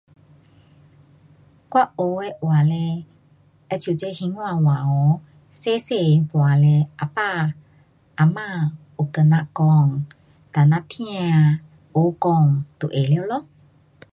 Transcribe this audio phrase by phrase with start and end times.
[1.71, 1.75] 我
[2.23, 3.05] 学的话嘞，
[3.69, 5.93] 好像这兴华话哦，小小
[6.33, 7.53] 那次啊爸
[8.15, 10.05] 啊妈又跟咱讲。
[10.51, 11.05] 哒咱听，
[11.93, 13.45] 学讲就会了咯。